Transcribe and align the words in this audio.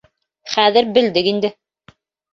—Хәҙер 0.53 0.89
белдек 0.97 1.31
инде. 1.35 1.55